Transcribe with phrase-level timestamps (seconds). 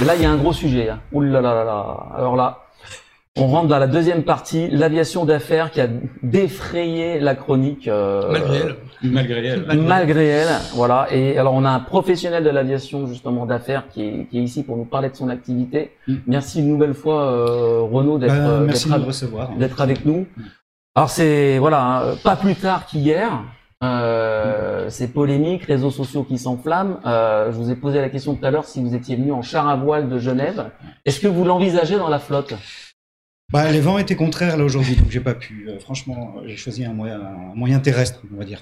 [0.00, 0.88] Mais là, il y a un gros sujet.
[0.88, 1.00] Hein.
[1.12, 2.06] Ouh là là là là.
[2.16, 2.58] Alors là,
[3.36, 5.88] on rentre dans la deuxième partie, l'aviation d'affaires qui a
[6.22, 7.88] défrayé la chronique.
[7.88, 8.76] euh, Malgré elle.
[9.02, 9.64] Malgré elle.
[9.82, 11.06] Malgré elle, voilà.
[11.12, 14.62] Et alors, on a un professionnel de l'aviation justement d'affaires qui est, qui est ici
[14.62, 15.92] pour nous parler de son activité.
[16.08, 16.14] Mm.
[16.26, 19.50] Merci une nouvelle fois, euh, Renaud, d'être Bah, euh, merci d'être de me av- recevoir.
[19.56, 20.26] d'être avec nous.
[20.96, 23.30] Alors c'est voilà, hein, pas plus tard qu'hier.
[23.84, 26.98] Euh, c'est polémique, réseaux sociaux qui s'enflamment.
[27.06, 29.42] Euh, je vous ai posé la question tout à l'heure si vous étiez venu en
[29.42, 30.70] char à voile de Genève.
[31.04, 32.54] Est-ce que vous l'envisagez dans la flotte?
[33.52, 35.66] Bah, les vents étaient contraires là aujourd'hui, donc j'ai pas pu.
[35.68, 38.60] Euh, franchement, j'ai choisi un moyen, un moyen terrestre, on va dire.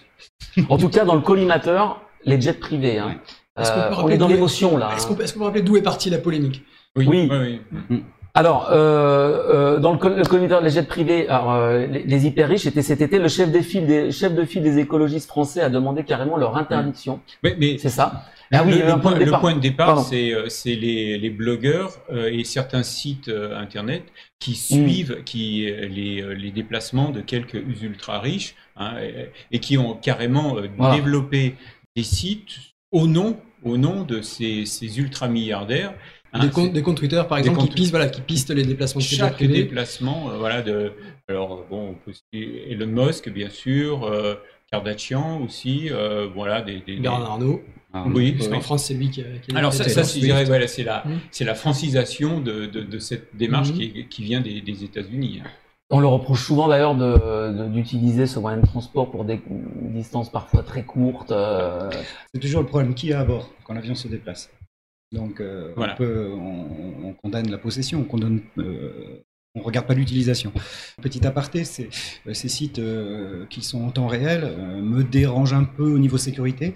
[0.68, 2.98] En tout cas, dans le collimateur, les jets privés.
[2.98, 3.16] Hein.
[3.58, 4.90] Est-ce qu'on peut Euh, on est dans d'où est- l'émotion là.
[4.96, 5.08] Est-ce hein.
[5.08, 6.62] qu'on peut, est-ce qu'on peut rappeler d'où est partie la polémique?
[6.96, 7.28] Oui, Oui.
[7.30, 8.04] oui, oui.
[8.34, 12.48] Alors, euh, euh, dans le, le collimateur des jets privés, alors, euh, les, les hyper
[12.48, 13.18] riches étaient cet été.
[13.18, 16.56] Le chef de file des chef de file des écologistes français a demandé carrément leur
[16.56, 17.20] interdiction.
[17.42, 18.24] Mais, mais C'est ça.
[18.54, 19.40] Ah oui, le, point de le départ.
[19.40, 20.02] point de départ, Pardon.
[20.02, 24.04] c'est euh, c'est les, les blogueurs euh, et certains sites euh, internet
[24.40, 29.94] qui suivent qui, les, les déplacements de quelques ultra riches hein, et, et qui ont
[29.94, 30.94] carrément Voilà.
[30.96, 31.54] développé
[31.96, 32.58] des sites
[32.90, 35.94] au nom, au nom de ces, ces ultra milliardaires.
[36.40, 39.04] Des, comptes, des comptes Twitter, par exemple, qui pistent, voilà, qui pistent les déplacements de
[39.04, 39.64] chaque privés.
[39.64, 40.92] déplacement, euh, voilà, de,
[41.28, 44.34] alors bon, on peut citer Elon Musk, bien sûr, euh,
[44.70, 47.60] Kardashian aussi, euh, voilà, des, des- des- Bernard Arnault.
[48.06, 48.54] oui, Parce oui.
[48.54, 51.04] qu'en France, c'est lui qui a, qui a Alors ça, ça, dirais, voilà, c'est la,
[51.30, 53.76] c'est la francisation de, de, de cette démarche Mhm.
[53.76, 55.42] qui, qui vient des, des États-Unis.
[55.44, 55.48] hein.
[55.94, 59.42] On le reproche souvent d'ailleurs de- de- d'utiliser ce moyen de transport pour des
[59.90, 61.32] distances parfois très courtes.
[61.32, 61.90] euh,
[62.32, 64.50] C'est toujours le problème qui est à bord quand l'avion se déplace?
[65.12, 65.92] Donc, euh, Voilà.
[65.94, 68.40] on, peut, on, on condamne la possession, on condamne.
[68.58, 69.22] euh,
[69.54, 70.50] on regarde pas l'utilisation.
[71.02, 71.90] Petit aparté, c'est
[72.26, 76.16] euh, ces sites euh, qui sont en temps réel me dérangent un peu au niveau
[76.18, 76.74] sécurité.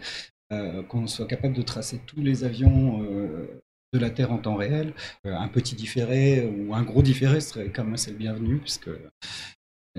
[0.89, 4.95] Qu'on soit capable de tracer tous les avions de la Terre en temps réel.
[5.25, 8.91] Un petit différé ou un gros différé serait quand même assez le bienvenu, puisque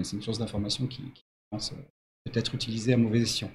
[0.01, 1.73] c'est une source d'information qui, qui je pense,
[2.23, 3.51] peut être utilisée à mauvais escient.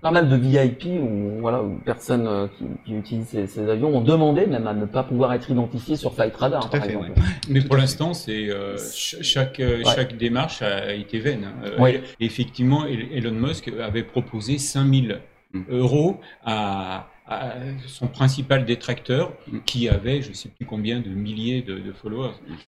[0.00, 3.94] Pas mal de VIP ou voilà ou personnes euh, qui, qui utilisent ces, ces avions
[3.96, 6.62] ont demandé même à ne pas pouvoir être identifiés sur Flight Radar.
[6.62, 7.12] Tout à par fait, exemple.
[7.48, 8.76] Mais Tout pour l'instant, c'est euh,
[9.20, 9.84] chaque euh, Ouais.
[9.94, 11.44] chaque démarche a été vaine.
[11.44, 11.54] hein.
[11.64, 12.02] Euh, Ouais.
[12.20, 15.20] effectivement, El- Elon Musk avait proposé 5000
[15.52, 15.62] Mm.
[15.70, 17.54] euros à, à
[17.88, 19.58] son principal détracteur, Mm.
[19.66, 22.34] qui avait, je ne sais plus combien de milliers de, de followers,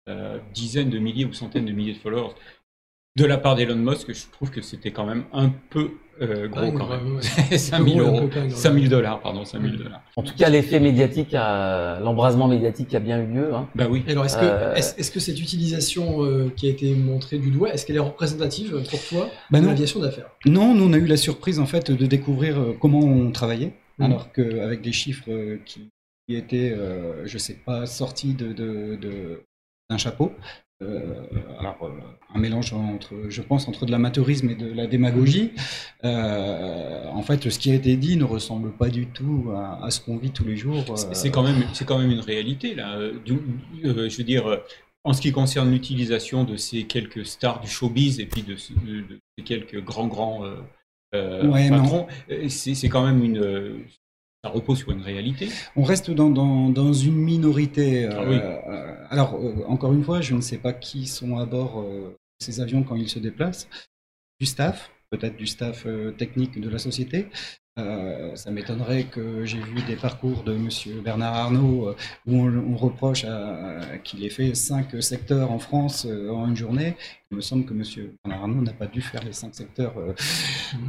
[0.10, 2.34] euh, dizaines de milliers ou centaines de milliers de followers.
[3.18, 6.62] De la part d'Elon Musk, je trouve que c'était quand même un peu euh, gros
[6.64, 7.16] Ah, quand ouais, même.
[7.16, 7.22] ouais,
[7.58, 8.50] 5000 Un peu euros, quand même.
[8.50, 10.02] 5000 dollars, pardon, 5000 dollars.
[10.16, 13.54] En tout cas, l'effet médiatique, a- l'embrasement médiatique a bien eu lieu.
[13.54, 13.68] hein.
[13.76, 14.04] Bah oui.
[14.08, 17.38] Et Alors, est-ce que, Euh, est-ce, est-ce que cette utilisation euh, qui a été montrée
[17.38, 20.30] du doigt, est-ce qu'elle est représentative pour toi Bah de l'aviation d'affaires?
[20.46, 24.06] Non, nous on a eu la surprise en fait de découvrir comment on travaillait, Mhm.
[24.06, 25.30] alors qu'avec des chiffres
[25.66, 25.90] qui,
[26.28, 29.42] étaient, euh, je sais pas, sortis de, de- de-
[29.90, 30.32] d'un chapeau.
[30.82, 31.24] Euh,
[31.58, 31.90] alors euh,
[32.34, 35.52] un mélange entre, je pense, entre de l'amateurisme et de la démagogie.
[36.04, 39.90] Euh, en fait, ce qui a été dit ne ressemble pas du tout à, à
[39.90, 40.84] ce qu'on vit tous les jours.
[40.98, 43.00] C'est- quand même, c'est quand même une réalité là.
[43.26, 44.60] Je veux dire,
[45.06, 49.02] en ce qui concerne l'utilisation de ces quelques stars du showbiz et puis de, de-
[49.08, 50.44] de ces quelques grands grands
[51.14, 52.08] euh, Ouais, patrons,
[52.50, 53.78] c'est quand même une,
[54.46, 55.50] ça repose sur une réalité.
[55.76, 58.06] On reste dans, dans, dans une minorité.
[58.06, 58.36] euh, Ah oui.
[58.36, 62.16] euh, alors, euh, encore une fois, je ne sais pas qui sont à bord de
[62.40, 63.68] ces avions quand ils se déplacent.
[64.40, 67.30] Du staff, peut-être du staff technique de la société.
[67.78, 71.96] Euh, ça m'étonnerait que j'ai vu des parcours de Monsieur Bernard Arnault euh,
[72.26, 73.26] où on, on reproche
[74.06, 76.96] qu'il ait fait cinq secteurs en France euh, en une journée.
[77.36, 80.14] Il me semble que Monsieur Bernard Arnault n'a pas dû faire les cinq secteurs euh,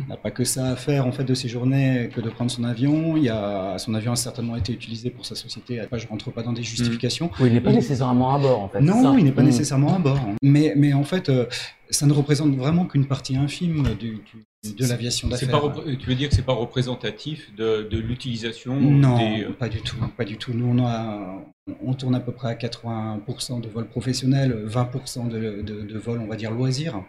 [0.08, 2.62] n'a pas que ça à faire en fait de ses journées que de prendre son
[2.62, 3.16] avion.
[3.16, 5.80] Il y a, son avion a certainement été utilisé pour sa société.
[5.80, 7.32] Après, je rentre pas dans des justifications.
[7.40, 8.80] Oui, il n'est pas Il- nécessairement à bord en fait.
[8.80, 9.46] Non, ça il n'est pas Mm.
[9.46, 10.20] nécessairement à bord.
[10.40, 11.46] Mais, mais en fait, euh,
[11.90, 14.20] ça ne représente vraiment qu'une partie infime du,
[14.62, 15.60] du- de l'aviation d'affaires.
[15.98, 19.42] tu veux dire que c'est pas représentatif de, de l'utilisation Non, des.
[19.46, 20.52] euh, pas du tout, pas du tout.
[20.54, 21.42] Nous, on, a,
[21.82, 26.36] on tourne à peu près à 80% de vols professionnels, 20% de, vols, on va
[26.36, 27.02] dire, loisirs.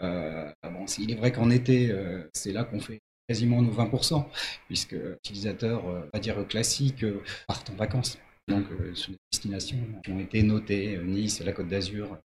[0.00, 0.50] Euh,
[0.98, 4.24] il est vrai qu'en été, euh, c'est là qu'on fait quasiment nos 20%,
[4.66, 7.04] puisque l'utilisateur, euh, on va dire, classique,
[7.46, 8.18] partent en vacances.
[8.46, 12.18] Donc, euh, sur des destinations qui ont été notées, euh, Nice, la Côte d'Azur,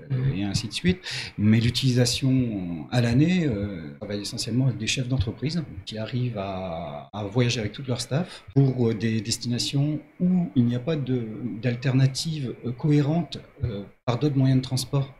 [0.00, 0.98] euh, et ainsi de suite.
[1.38, 7.24] Mais l'utilisation à l'année euh, travaille essentiellement avec des chefs d'entreprise qui arrivent à, à
[7.24, 11.28] voyager avec tout leur staff pour euh, des destinations où il n'y a pas de-
[11.62, 15.14] d'alternative euh, cohérente euh, par d'autres moyens de transport.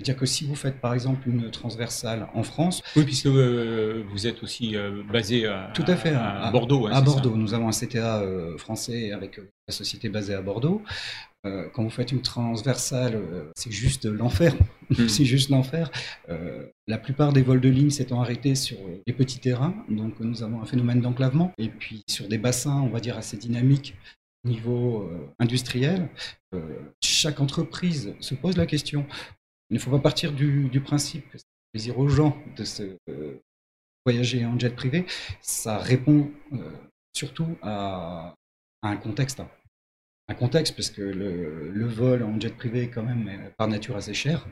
[0.00, 4.28] C'est-à-dire que si vous faites par exemple une transversale en France, Oui, puisque euh, vous
[4.28, 6.86] êtes aussi euh, basé à, Tout à fait, à, à- Bordeaux.
[6.86, 10.82] hein, à Bordeaux, nous avons un CTA euh, français avec la société basée à Bordeaux.
[11.72, 14.54] Quand vous faites une transversale, euh, c'est juste l'enfer.
[15.08, 15.90] C'est juste l'enfer.
[16.86, 20.60] La plupart des vols de ligne s'étant arrêtés sur les petits terrains, donc nous avons
[20.62, 21.52] un phénomène d'enclavement.
[21.58, 23.94] Et puis sur des bassins, on va dire assez dynamiques
[24.44, 26.08] au niveau industriel,
[27.02, 29.06] chaque entreprise se pose la question.
[29.70, 33.38] Il ne faut pas partir du, principe que c'est plaisir aux gens de se euh,
[34.04, 35.04] voyager en jet privé.
[35.42, 36.72] Ça répond euh,
[37.12, 38.34] surtout à,
[38.82, 39.40] un contexte.
[39.40, 39.50] hein.
[40.28, 43.96] Un contexte parce que le, vol en jet privé est quand même euh, par nature
[43.96, 44.46] assez cher.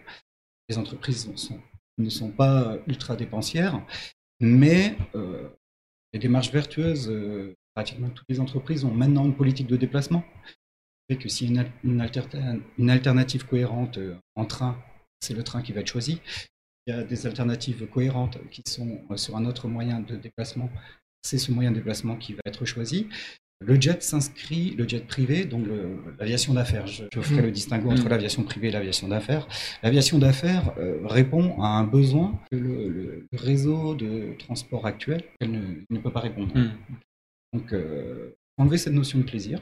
[0.69, 1.31] Les entreprises
[1.99, 3.81] ne sont pas ultra dépensières,
[4.41, 4.97] mais
[6.13, 7.09] les démarches vertueuses,
[7.73, 10.25] pratiquement toutes les entreprises ont maintenant une politique de déplacement.
[11.09, 14.01] Fait que a une, une alter- une alternative cohérente
[14.35, 14.77] en train,
[15.21, 16.21] c'est le train qui va être choisi.
[16.87, 20.71] Il y a des alternatives cohérentes qui sont euh, sur un autre moyen de déplacement,
[21.23, 23.09] c'est ce moyen de déplacement qui va être choisi.
[23.65, 25.67] Le jet s'inscrit, le jet privé, donc
[26.19, 26.87] l'aviation d'affaires.
[26.87, 28.09] Je, je ferai le distinguo entre Mm.
[28.09, 29.49] l'aviation privée et l'aviation d'affaires.
[29.83, 35.61] L'aviation d'affaires euh, répond à un besoin que le, réseau de transport actuel elle ne,
[35.89, 36.55] ne peut pas répondre.
[36.55, 36.71] Mm.
[37.55, 39.61] Donc, euh, enlever cette notion de plaisir,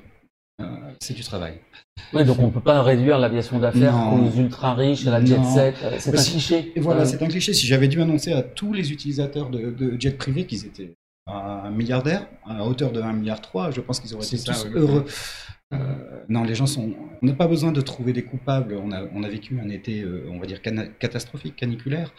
[1.01, 1.55] c'est du travail.
[2.13, 5.75] Ouais, donc on peut pas réduire l'aviation d'affaires aux ultra riches, à la jet set.
[5.83, 6.73] euh, C'est un cliché.
[6.77, 7.53] Et voilà, Euh, c'est un cliché.
[7.53, 10.95] Si j'avais dû annoncer à tous les utilisateurs de, de jet privé qu'ils étaient
[11.27, 15.05] un milliardaire, à hauteur de 1,3 milliard, je pense qu'ils auraient été tous heureux.
[15.73, 15.79] Euh,
[16.29, 16.93] non, les gens sont.
[17.23, 18.75] On n'a pas besoin de trouver des coupables.
[18.77, 22.13] On a, on a vécu un été, euh, on va dire, cana- catastrophique, caniculaire,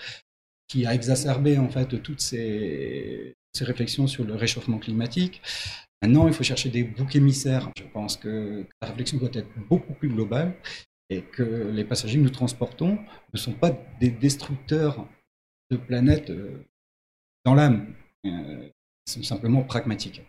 [0.67, 5.41] qui a exacerbé en fait toutes ces, ces réflexions sur le réchauffement climatique.
[6.05, 7.71] Maintenant, il faut chercher des boucs émissaires.
[7.79, 10.53] Je pense que la réflexion doit être beaucoup plus globale
[11.09, 12.99] et que les passagers que nous transportons
[13.33, 15.07] ne sont pas des destructeurs
[15.71, 16.63] de planètes euh,
[17.43, 17.87] dans l'âme.
[18.27, 18.69] Euh,
[19.07, 20.21] ils sont simplement pragmatiques.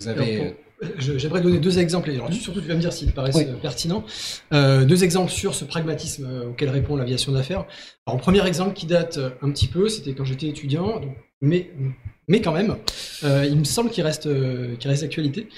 [0.00, 0.54] Vous avez.
[0.98, 3.46] Je- J'aimerais donner deux exemples, alors, surtout tu vas me dire s'ils paraissent Oui.
[3.48, 4.04] euh, pertinents.
[4.52, 7.64] Euh, deux exemples sur ce pragmatisme euh, auquel répond l'aviation d'affaires.
[8.06, 11.72] Alors, premier exemple qui date euh, un petit peu, c'était quand j'étais étudiant, donc- mais,
[12.28, 12.76] mais quand même,
[13.24, 15.48] euh, il me semble qu'il reste, euh, qu'il reste d'actualité.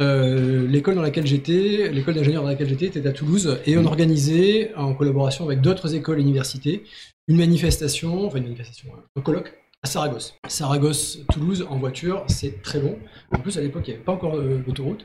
[0.00, 3.84] Euh, l'école dans laquelle j'étais, l'école d'ingénieur dans laquelle j'étais était à Toulouse, et on
[3.84, 6.84] organisait, en collaboration avec d'autres écoles et universités,
[7.26, 9.52] une manifestation, enfin une manifestation, un colloque
[9.82, 10.34] à Saragosse.
[10.46, 12.98] Saragosse, Toulouse, en voiture, c'est très bon.
[13.32, 15.04] En plus, à l'époque, il n'y avait pas encore euh, d'autoroute.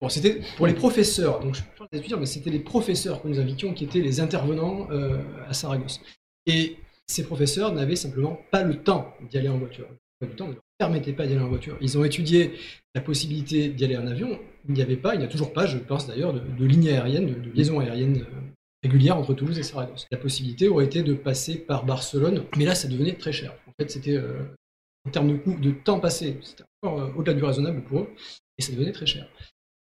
[0.00, 3.28] Bon, c'était pour les professeurs, donc je parle des étudiants, mais c'était les professeurs que
[3.28, 5.18] nous invitions qui étaient les intervenants euh,
[5.48, 6.00] à Saragosse.
[6.46, 6.76] Et
[7.06, 9.86] ces professeurs n'avaient simplement pas le temps d'y aller en voiture.
[10.36, 11.76] Temps, ne leur permettait pas d'y aller en voiture.
[11.82, 12.52] Ils ont étudié
[12.94, 14.38] la possibilité d'y aller en avion.
[14.68, 16.88] Il n'y avait pas, il n'y a toujours pas, je pense d'ailleurs, de, de ligne
[16.88, 18.40] aérienne, de, de liaison aérienne euh,
[18.82, 20.06] régulière entre Toulouse et Saragosse.
[20.10, 23.52] La possibilité aurait été de passer par Barcelone, mais là, ça devenait très cher.
[23.66, 24.42] En fait, c'était euh,
[25.06, 28.08] en termes de temps passé, c'était encore euh, au-delà du raisonnable pour eux,
[28.58, 29.28] et ça devenait très cher.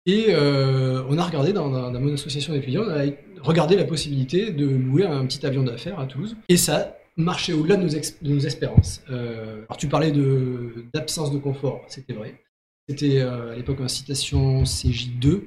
[0.07, 3.05] Et on a regardé dans, dans- dans mon association d'étudiants, on a
[3.41, 7.77] regardé la possibilité de louer un petit avion d'affaires à Toulouse, et ça marchait au-delà
[7.77, 9.01] de nos, ex- de nos espérances.
[9.09, 10.11] Euh, alors tu parlais
[10.93, 12.41] d'absence de, confort, c'était vrai.
[12.87, 15.41] C'était euh, à l'époque une citation CJ2,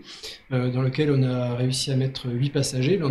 [0.52, 3.08] euh, dans lequel on a réussi à mettre 8 passagers, l'un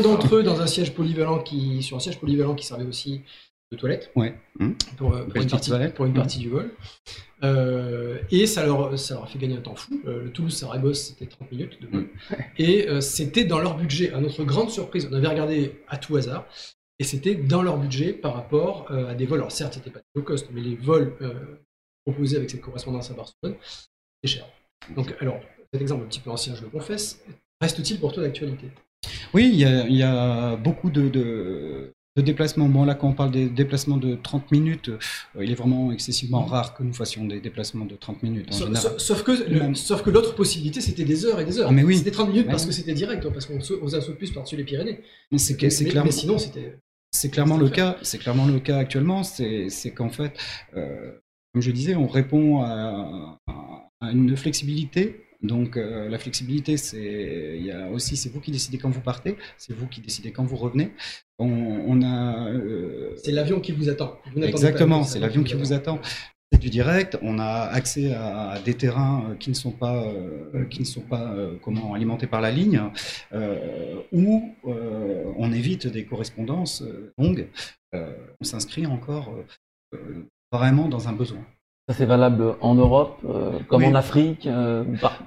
[0.00, 3.22] d'entre eux, dans un siège polyvalent qui, sur un siège polyvalent qui servait aussi
[3.72, 4.34] de toilette Ouais.
[4.96, 5.94] Pour, une, petite partie, toilette.
[5.94, 6.70] pour une partie du vol.
[7.44, 10.00] Euh, et ça leur, ça leur a fait gagner un temps fou.
[10.06, 12.08] Euh, le Toulouse-Saragosse, c'était 30 minutes de vol.
[12.58, 14.12] Et euh, c'était dans leur budget.
[14.12, 16.46] À notre grande surprise, on avait regardé à tout hasard.
[17.00, 19.38] Et c'était dans leur budget par rapport euh, à des vols.
[19.40, 21.32] Alors certes, c'était pas low cost, mais les vols euh,
[22.04, 23.56] proposés avec cette correspondance à Barcelone,
[24.22, 24.46] c'était cher.
[24.94, 25.40] Donc, alors,
[25.72, 27.20] cet exemple un petit peu ancien, je le confesse,
[27.60, 28.68] reste-t-il pour toi d'actualité?
[29.32, 32.68] Oui, il y a, il y a beaucoup de, de, de déplacements.
[32.68, 34.98] Bon, là, quand on parle des déplacements de 30 minutes, euh,
[35.44, 38.48] il est vraiment excessivement rare que nous fassions des déplacements de 30 minutes.
[38.50, 38.82] En Sauf, général.
[38.82, 39.32] sauf- sauf que,
[39.68, 41.68] le- sauf que l'autre possibilité, c'était des heures et des heures.
[41.70, 41.96] Ah, mais oui.
[41.96, 44.32] C'était 30 minutes parce que c'était direct, hein, parce qu'on faisait un saut de plus
[44.32, 45.00] par-dessus les Pyrénées.
[45.30, 46.76] Mais c'est que- Mais, c'est mais- clairement, mais sinon, c'était.
[47.10, 47.96] C'est clairement le cas.
[48.02, 49.22] C'est clairement le cas actuellement.
[49.22, 50.32] C'est qu'en fait,
[50.76, 51.12] euh,
[51.52, 53.38] comme je disais, on répond à,
[54.00, 55.26] à une flexibilité.
[55.42, 59.00] Donc euh, la flexibilité, c'est il y a aussi c'est vous qui décidez quand vous
[59.00, 60.92] partez, c'est vous qui décidez quand vous revenez.
[61.38, 64.18] On, on a euh, C'est l'avion qui vous attend.
[64.34, 65.98] Vous Exactement, c'est l'avion qui vous attend.
[66.58, 67.16] Du direct.
[67.22, 71.00] On a accès à, des terrains euh, qui ne sont pas, euh, qui ne sont
[71.00, 72.82] pas euh, comment alimentés par la ligne,
[74.12, 76.82] où on évite des correspondances
[77.18, 77.48] longues.
[77.92, 79.34] On s'inscrit encore
[80.52, 81.44] vraiment dans un besoin.
[81.88, 83.20] Ça c'est valable en Europe,
[83.68, 83.88] comme Oui.
[83.88, 85.18] en Afrique, ou pas?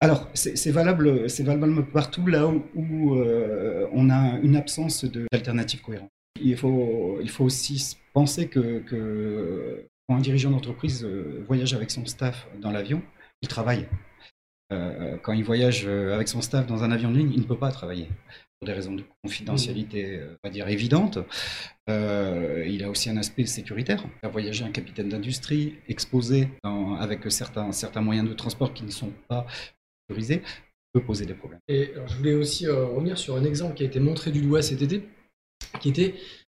[0.00, 6.10] Alors, c'est valable, c'est valable partout là où, euh, on a une absence d'alternatives cohérentes.
[6.40, 11.90] Il faut, il faut aussi penser que, que quand un dirigeant d'entreprise euh, voyage avec
[11.90, 13.02] son staff dans l'avion,
[13.42, 13.88] il travaille.
[14.72, 17.58] Euh, quand il voyage avec son staff dans un avion de ligne, il ne peut
[17.58, 18.08] pas travailler
[18.58, 21.18] pour des raisons de confidentialité, on va dire évidentes.
[21.88, 24.04] il a aussi un aspect sécuritaire.
[24.22, 26.48] Faire voyager un capitaine d'industrie exposé
[26.98, 29.46] avec certains, certains moyens de transport qui ne sont pas
[30.96, 31.60] peut poser des problèmes.
[31.68, 34.62] Et je voulais aussi euh, revenir sur un exemple qui a été montré du doigt
[34.62, 35.02] cet été,
[35.80, 36.14] qui était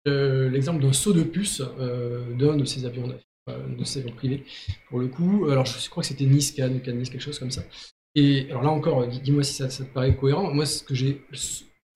[0.08, 3.06] euh, l'exemple d'un saut de puce euh, d'un de ces avions
[3.50, 4.44] de avions privés,
[4.88, 5.48] pour le coup.
[5.50, 7.62] Alors, je crois que c'était Nice, Cannes, Cannes, quelque chose comme ça.
[8.14, 10.52] Et alors là encore, dis-moi si ça, te paraît cohérent.
[10.52, 11.22] Moi, ce que j'ai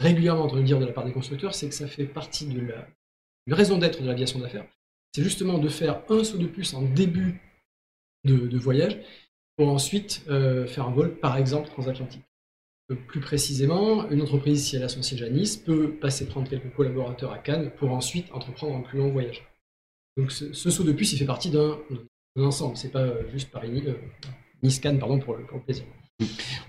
[0.00, 2.86] régulièrement entendu dire de la part des constructeurs, c'est que ça fait partie de la,
[3.48, 4.66] raison d'être de l'aviation d'affaires.
[5.14, 7.40] C'est justement de faire un saut de puce en début
[8.24, 8.98] de voyage
[9.56, 12.24] pour ensuite euh, faire un vol, par exemple, transatlantique.
[12.90, 16.48] Euh, plus précisément, une entreprise, si elle a son siège à Nice, peut passer prendre
[16.48, 19.46] quelques collaborateurs à Cannes pour ensuite entreprendre un plus long voyage.
[20.16, 21.76] Donc ce, saut de puce, il fait partie d'un
[22.36, 23.82] ensemble, c'est pas euh, juste Paris,
[24.62, 25.84] Nice-Cannes pardon, pour le, plaisir.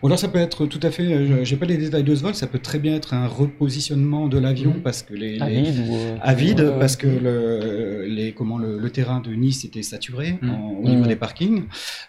[0.01, 2.33] Ou alors ça peut être tout à fait, j'ai pas les détails de ce vol,
[2.33, 4.81] ça peut très bien être un repositionnement de l'avion mmh.
[4.81, 9.31] parce que les, à vide, à vide parce que le, les, comment le, terrain de
[9.35, 10.49] Nice était saturé mmh.
[10.49, 11.07] au niveau mmh.
[11.07, 11.63] des parkings.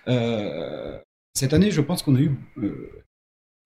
[0.08, 0.98] Euh,
[1.34, 2.90] cette année, je pense qu'on a eu euh,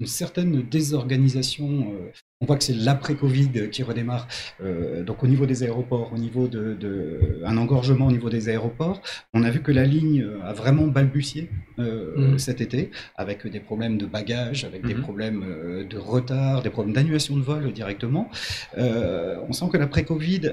[0.00, 1.92] une certaine désorganisation.
[1.92, 2.10] Euh,
[2.42, 4.26] on voit que c'est l'après-Covid qui redémarre.
[4.62, 9.02] Euh, donc au niveau des aéroports, au niveau de, un engorgement au niveau des aéroports,
[9.34, 12.38] on a vu que la ligne a vraiment balbutié euh, mmh.
[12.38, 15.02] cet été, avec des problèmes de bagages, avec des mmh.
[15.02, 18.30] problèmes de retard, des problèmes d'annulation de vol directement.
[18.78, 20.52] on sent que l'après-Covid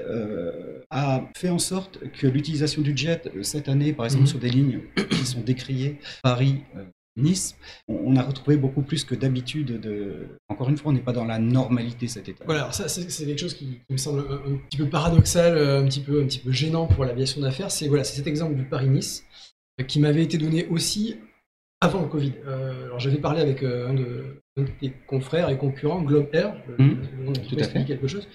[0.90, 4.26] a fait en sorte que l'utilisation du jet cette année, par exemple mmh.
[4.26, 6.60] sur des lignes qui sont décriées, Paris,
[7.18, 7.56] Nice,
[7.88, 9.80] on a retrouvé beaucoup plus que d'habitude.
[9.80, 10.28] De...
[10.48, 12.44] Encore une fois, on n'est pas dans la normalité cet été.
[12.44, 16.00] Voilà, ça c'est quelque chose qui, me semble un, petit peu paradoxal, euh, un petit
[16.00, 17.70] peu, un petit peu gênant pour l'aviation d'affaires.
[17.70, 19.24] C'est voilà, cet exemple du Paris-Nice
[19.80, 21.16] euh, qui m'avait été donné aussi
[21.80, 22.34] avant le Covid.
[22.46, 24.40] Euh, alors j'avais parlé avec un, de,
[24.80, 27.84] tes confrères et concurrents, Globe Air, mmh, tout à fait.
[27.84, 28.28] quelque chose.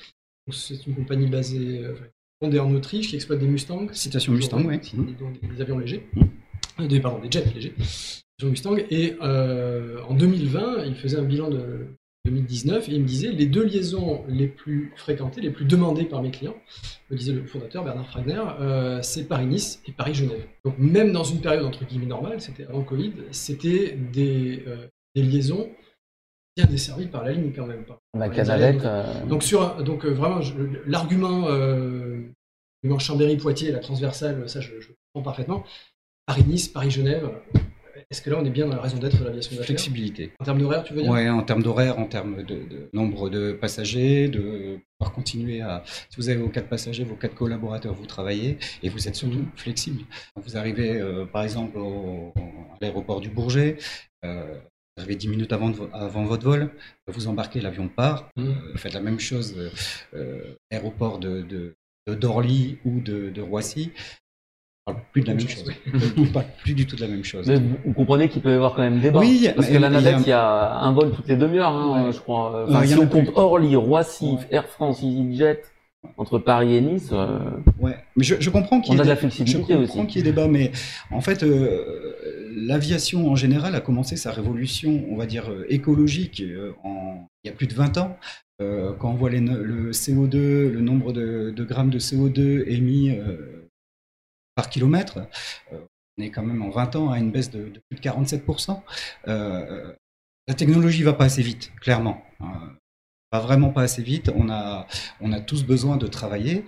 [0.52, 1.86] C'est une compagnie basée,
[2.42, 3.88] fondée en Autriche qui exploite des Mustangs.
[3.94, 4.80] Citation Mustang, oui.
[5.42, 6.06] Des, avions légers.
[6.14, 6.88] Mmh.
[6.88, 7.74] Des, pardon, des jets légers.
[8.50, 8.78] Mustang.
[8.90, 11.88] Et euh, en 2020, il faisait un bilan de
[12.26, 16.22] 2019 et il me disait les deux liaisons les plus fréquentées, les plus demandées par
[16.22, 16.56] mes clients,
[17.10, 20.46] me disait le fondateur Bernard Fragner, euh, c'est Paris-Nice et Paris-Genève.
[20.64, 25.24] Donc même dans une période entre guillemets normale, c'était avant Covid, c'était des, euh, des,
[25.24, 25.70] liaisons
[26.56, 27.84] bien desservies par la ligne quand même.
[27.84, 28.88] Par, la Canalette.
[29.28, 30.40] Donc, sur donc vraiment
[30.86, 31.48] l'argument
[33.00, 35.66] Chambéry-Poitiers, la transversale, ça je, je comprends parfaitement.
[36.26, 37.30] Paris-Nice, Paris-Genève,
[38.14, 40.34] est-ce que là, on est bien dans la raison d'être de l'aviation Flexibilité.
[40.40, 43.54] En termes d'horaire, tu veux dire Oui, en termes d'horaire, en termes de, nombre de
[43.54, 45.82] passagers, de pouvoir continuer à.
[45.86, 49.44] Si vous avez vos quatre passagers, vos quatre collaborateurs, vous travaillez et vous êtes surtout
[49.56, 50.04] flexible.
[50.36, 53.78] vous arrivez, euh, par exemple, au, à l'aéroport du Bourget,
[54.24, 54.60] euh,
[54.96, 56.70] vous arrivez 10 minutes avant, avant votre vol,
[57.08, 58.30] vous embarquez, l'avion part.
[58.36, 58.44] Mmh.
[58.44, 59.56] Euh, faites la même chose,
[60.70, 61.76] aéroport de, de,
[62.14, 63.92] Dorly ou de, de Roissy
[64.86, 65.72] parle plus de la même chose.
[66.18, 67.48] on parle plus du tout de la même chose.
[67.48, 69.20] Mais vous, comprenez qu'il peut y avoir quand même débat.
[69.20, 70.80] Oui, parce que la navette, il y, a...
[70.80, 72.66] un vol toutes les demi-heures, hein, je crois.
[72.68, 75.62] Enfin, si on compte Orly, Roissy, Air France, EasyJet,
[76.18, 77.10] entre Paris et Nice.
[77.12, 77.40] Euh...
[77.80, 80.20] Ouais, mais je, je comprends qu'il y, ait de la flexibilité je comprends qu'il y
[80.22, 80.72] ait débat, mais
[81.12, 82.16] en fait, euh,
[82.56, 87.28] l'aviation en général a commencé sa révolution, on va dire euh, écologique, euh, en...
[87.44, 88.18] il y a plus de 20 ans.
[88.60, 93.12] quand on voit les, le CO2, le nombre de, de, grammes de CO2 émis
[94.56, 95.20] par kilomètre.
[95.72, 95.80] Euh,
[96.18, 98.80] on est quand même en 20 ans à une baisse de, plus de 47%.
[99.28, 99.94] Euh,
[100.48, 102.24] la technologie va pas assez vite, clairement.
[102.40, 102.74] Hein.
[103.32, 104.32] va vraiment pas assez vite.
[104.36, 104.86] On a,
[105.22, 106.66] on a tous besoin de travailler.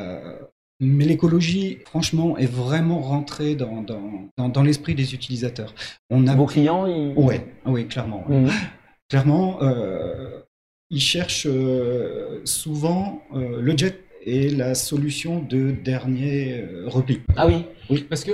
[0.00, 0.38] Euh,
[0.80, 5.74] mais l'écologie, franchement, est vraiment rentrée dans, dans, dans, l'esprit des utilisateurs.
[6.08, 6.36] On a...
[6.36, 7.12] Vos clients ils...
[7.14, 8.24] ouais, Oui, clairement.
[8.28, 8.48] Mmh.
[9.08, 9.58] Clairement,
[10.90, 11.48] ils cherchent
[12.44, 17.20] souvent le jet et la solution de dernier euh, repli.
[17.36, 18.32] Ah oui oui, parce que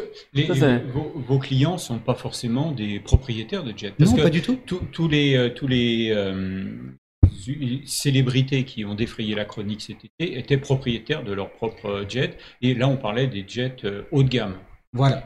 [1.29, 3.95] vos, clients ne sont pas forcément des propriétaires de jet.
[4.01, 4.59] non, pas du tout.
[4.67, 6.65] tous les, euh, tous les euh,
[7.85, 12.37] célébrités qui ont défrayé la chronique cet été étaient propriétaires de leur propre jet.
[12.63, 13.77] Et là, on parlait des jets
[14.11, 14.57] haut de gamme.
[14.95, 15.25] Voilà.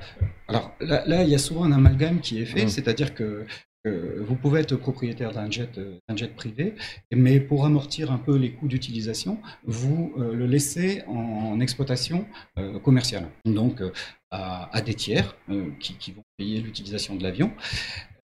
[0.48, 2.68] Alors là, il y a souvent un amalgame qui est fait, mmh.
[2.68, 3.46] c'est-à-dire que euh,
[3.84, 6.74] vous pouvez être propriétaire d'un jet, euh, d'un jet privé,
[7.12, 12.26] mais pour amortir un peu les coûts d'utilisation, vous euh, le laissez en exploitation
[12.58, 13.28] euh, commerciale.
[13.44, 13.92] Donc euh,
[14.30, 17.52] à, à des tiers euh, qui, qui vont payer l'utilisation de l'avion.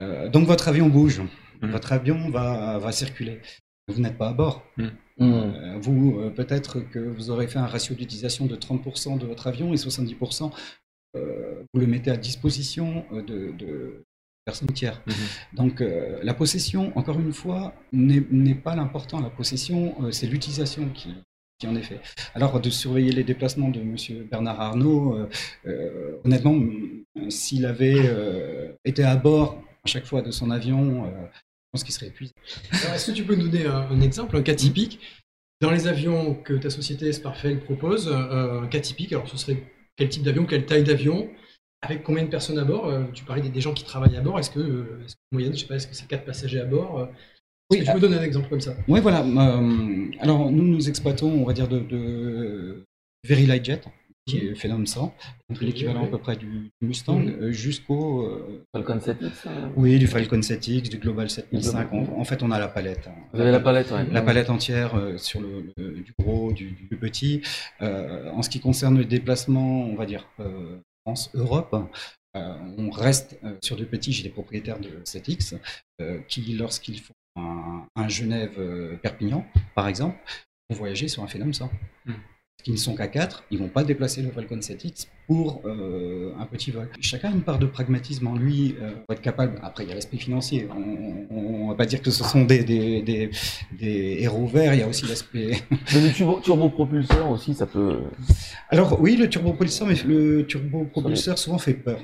[0.03, 1.23] Euh, donc votre avion bouge,
[1.63, 1.71] Mhm.
[1.71, 3.41] votre avion va, va circuler.
[3.89, 4.65] Vous n'êtes pas à bord.
[4.77, 4.89] Hmm.
[5.21, 9.47] Euh, vous, euh, peut-être que vous aurez fait un ratio d'utilisation de 30% de votre
[9.47, 10.53] avion et 70%,
[11.17, 14.05] euh, vous le mettez à disposition euh, de, de
[14.53, 15.01] tiers.
[15.07, 15.15] Mhm.
[15.55, 19.21] Donc euh, la possession, encore une fois, n'est pas l'important.
[19.21, 21.15] La possession, euh, c'est l'utilisation qui,
[21.59, 22.01] qui en est fait.
[22.35, 23.97] Alors de surveiller les déplacements de M.
[24.31, 25.29] Bernard Arnault, euh,
[25.67, 26.61] euh, honnêtement,
[27.29, 31.41] s'il avait euh, été à bord à chaque fois de son avion, euh, je
[31.73, 32.33] pense qu'il serait épuisé.
[32.71, 35.01] Alors, Est-ce que tu peux nous donner un, un exemple, un cas typique
[35.61, 39.63] Dans les avions que ta société Sparfell propose, euh, un cas typique, alors ce serait
[39.97, 41.31] quel type d'avion, quelle taille d'avion?
[41.85, 44.39] Avec combien de personnes à bord Euh, Tu parlais des, gens qui travaillent à bord.
[44.39, 46.99] Est-ce que, euh, que moyenne, je sais pas, est-ce que c'est quatre passagers à bord
[47.01, 47.07] Euh,
[47.73, 48.75] Est-ce que tu peux donner un exemple comme ça?
[48.89, 49.23] Oui, voilà.
[49.25, 52.83] euh, alors, nous, nous exploitons, on va dire, de, de
[53.27, 53.83] Very Light Jet,
[54.27, 55.15] qui est Phenom 100,
[55.51, 57.51] donc l'équivalent à peu près du Mustang, Mhm.
[57.51, 58.23] jusqu'au.
[58.23, 59.47] euh, Falcon 7X.
[59.47, 61.93] euh, oui, du Falcon 7X, du Global 7005.
[61.93, 63.07] En, en fait, on a la palette.
[63.07, 63.15] hein.
[63.35, 64.07] Vous avez la palette, ouais.
[64.11, 67.43] La palette entière euh, sur le, le- du gros, du, du petit.
[67.83, 70.27] Euh, en ce qui concerne le déplacement, on va dire
[71.07, 71.91] euh, France-Europe,
[72.37, 74.13] euh, on reste euh, sur du petit.
[74.13, 75.59] J'ai des propriétaires de 7X
[76.01, 80.19] euh, qui, lorsqu'ils font un, Genève-Perpignan, par exemple,
[80.69, 81.71] vont voyager sur un 100.
[82.07, 82.13] Hmm.
[82.65, 86.47] Qui ne sont qu'à 4, ils vont pas déplacer le Falcon 7X pour euh, un
[86.47, 86.89] petit vol.
[86.99, 89.61] Chacun a une part de pragmatisme en lui, euh, pour être capable.
[89.63, 90.67] Après, il y a l'aspect financier.
[91.31, 93.31] On ne va pas dire que ce sont des, des, des,
[93.79, 95.63] des héros verts, il y a aussi l'aspect.
[95.95, 97.99] Mais le turbo, turbopropulseur aussi, ça peut.
[98.71, 102.01] Alors, oui, le turbopropulseur, mais le turbopropulseur souvent fait peur.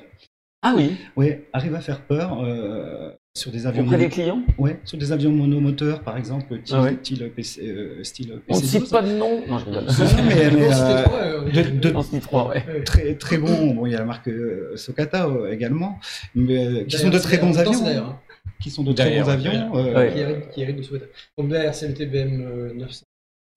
[0.62, 3.82] Ah oui, Oui, arrive à faire peur euh, sur des avions.
[3.84, 4.42] auprès des clients.
[4.58, 6.96] Ouais, sur des avions monomoteurs, par exemple, style, Ah ouais.
[7.02, 8.64] style PC, euh, style On ne PC12.
[8.66, 9.42] cite pas de nom.
[9.48, 9.84] Non, je rigole.
[9.84, 12.84] Non, mais, mais, euh, trois, euh, On trois, ouais.
[12.84, 13.74] très très bon.
[13.74, 14.28] Bon, il y a la marque
[14.76, 15.98] Socata euh, également,
[16.34, 17.72] mais qui sont de très bons avions.
[17.96, 18.18] hein,
[18.62, 19.74] Qui sont de très bons avions.
[19.76, 21.06] Euh, qui hérite, qui hérite de Soweta.
[21.38, 23.04] Donc derrière, c'est le TBM euh, 900.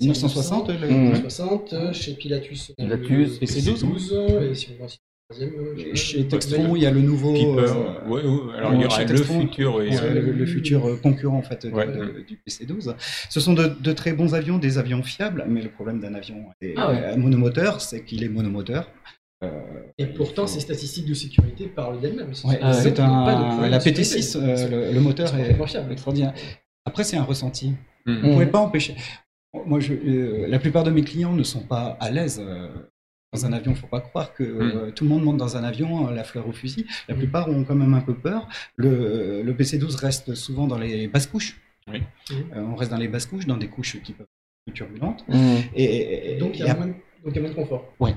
[0.02, 1.10] 960, le- Mmh.
[1.12, 3.74] 960, euh, chez Pilatus, Pilatus, le PC12,
[4.12, 4.90] PC12, et si on va
[5.96, 7.34] Chez Textron, il y a le nouveau.
[7.34, 7.76] Keeper.
[7.78, 11.00] euh, Ouais, ouais, alors il y aura le Textron, futur euh, le, le futur euh,
[11.02, 11.88] concurrent en fait de- Ouais.
[11.88, 12.96] de- du PC-12.
[13.30, 16.46] Ce sont de, de très bons avions, des avions fiables, mais le problème d'un avion
[16.62, 17.18] est- Ah ouais.
[17.18, 18.90] monomoteur, c'est qu'il est monomoteur.
[19.98, 22.32] Et pourtant, ces statistiques de sécurité parlent d'elles-mêmes.
[22.46, 24.20] Ouais, c'est un, la de sécurité.
[24.20, 25.92] PT6, euh, le, le moteur C'est est fiable.
[25.92, 26.34] extraordinaire.
[26.86, 27.74] Après, c'est un ressenti.
[28.06, 28.22] hmm.
[28.22, 28.52] Vous ne pouvez Mhm.
[28.52, 28.96] pas empêcher.
[29.66, 32.42] Moi, je, euh, la plupart de mes clients ne sont pas à l'aise.
[32.42, 32.70] euh,
[33.34, 35.58] dans un avion, il ne faut pas croire que euh, tout le monde monte dans
[35.58, 36.86] un avion, euh, la fleur au fusil.
[37.08, 37.18] La Mm.
[37.18, 38.48] plupart ont quand même un peu peur.
[38.76, 41.60] Le, le PC-12 reste souvent dans les basses couches.
[41.88, 42.02] Oui.
[42.32, 45.26] Euh, on reste dans les basses couches, dans des couches qui peuvent être plus turbulentes.
[45.28, 45.36] Mmh.
[45.76, 47.94] Et, et- Donc, il y a moins de- donc, il y a moins de confort.
[48.00, 48.16] Ouais.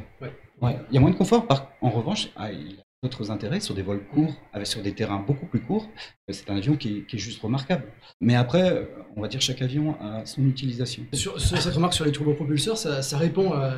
[0.62, 1.46] Ouais, il y a moins de confort.
[1.46, 4.92] Par, en revanche, ah, il a d'autres intérêts sur des vols courts, avec, sur des
[4.92, 5.88] terrains beaucoup plus courts.
[6.28, 7.84] Euh, C'est un avion qui est, juste remarquable.
[8.20, 8.84] Mais après, euh,
[9.16, 11.04] on va dire chaque avion a son utilisation.
[11.12, 13.76] Sur, cette remarque sur les turbopropulseurs, ça, répond à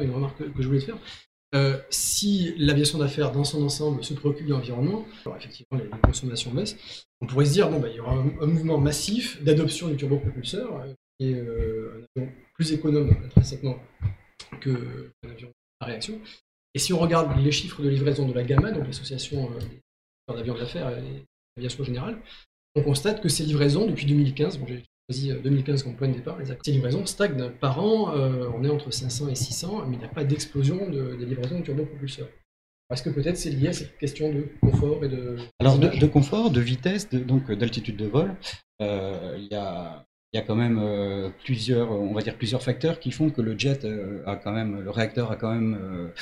[0.00, 0.98] une remarque que, je voulais faire.
[1.54, 6.50] Euh, si l'aviation d'affaires dans son ensemble se préoccupe de l'environnement, alors effectivement les, consommations
[6.50, 10.76] baissent, on pourrait se dire bon bah, y aura un, mouvement massif d'adoption du turbopropulseur,
[10.76, 13.78] euh, qui est euh, un avion plus économe intrinsèquement
[14.60, 15.50] que un avion
[15.80, 16.20] à réaction.
[16.74, 19.50] Et si on regarde les chiffres de livraison de la GAMA, donc l'association
[20.28, 21.24] euh, d'avions d'affaires et
[21.56, 22.18] l'aviation générale,
[22.74, 26.14] on constate que ces livraisons depuis 2015, bon, j'ai choisi euh, 2015 comme point de
[26.14, 29.96] départ, les ces livraisons stagnent par an, euh, on est entre 500 et 600, mais
[29.96, 32.28] il n'y a pas d'explosion de, des livraisons de turbopropulseurs.
[32.90, 35.36] Est-ce que peut-être c'est lié à cette question de confort et de...
[35.58, 38.34] Alors, de, confort, de vitesse, de- donc euh, d'altitude de vol,
[38.80, 42.62] euh, il y, a, il y a quand même euh, plusieurs, on va dire plusieurs
[42.62, 45.74] facteurs qui font que le jet euh, a quand même, le réacteur a quand même
[45.74, 46.12] euh, euh,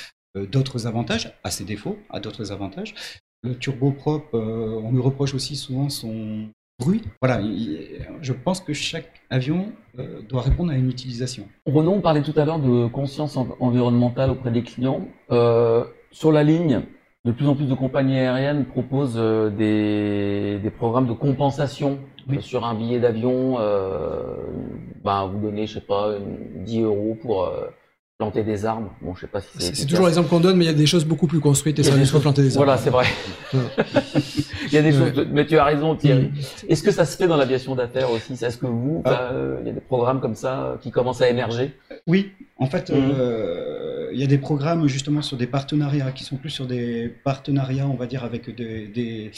[0.45, 2.93] d'autres avantages, à ses défauts, a d'autres avantages.
[3.43, 6.47] Le turboprop, euh, on lui reproche aussi souvent son
[6.79, 7.01] bruit.
[7.21, 11.47] Voilà, il- je pense que chaque avion euh, doit répondre à une utilisation.
[11.65, 15.07] Renaud, on parlait tout à l'heure de conscience en- environnementale auprès des clients.
[15.31, 16.81] Euh, sur la ligne,
[17.25, 22.37] de plus en plus de compagnies aériennes proposent euh, des, des programmes de compensation Oui.
[22.37, 23.57] Euh, sur un billet d'avion.
[23.59, 24.35] Euh,
[25.03, 27.67] ben, vous donnez, je sais pas, une- 10 euros pour euh,
[28.17, 28.91] planter des arbres.
[29.01, 29.75] Bon, je sais pas si c'est.
[29.75, 31.83] C'est toujours l'exemple qu'on donne, mais il y a des choses beaucoup plus construites et
[31.83, 32.65] ça des choses- planter des arbres.
[32.65, 33.05] Voilà, c'est vrai.
[34.69, 35.13] Il y a des Ouais.
[35.13, 36.23] choses, mais tu as raison, Thierry.
[36.23, 36.33] Mm.
[36.67, 38.33] Est-ce que ça se fait dans l'aviation d'affaires aussi?
[38.43, 39.29] Est-ce que vous, Ah.
[39.31, 41.73] euh, il y a des programmes comme ça euh, qui commencent à émerger?
[42.07, 42.95] Oui, en fait, Mhm.
[43.17, 47.07] euh, il y a des programmes justement sur des partenariats qui sont plus sur des
[47.23, 49.31] partenariats, on va dire, avec des, des-